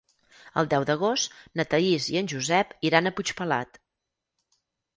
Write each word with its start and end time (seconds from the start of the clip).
El 0.61 0.69
deu 0.71 0.85
d'agost 0.89 1.35
na 1.59 1.65
Thaís 1.75 2.09
i 2.15 2.19
en 2.23 2.31
Josep 2.33 2.73
iran 2.91 3.09
a 3.09 3.15
Puigpelat. 3.21 3.81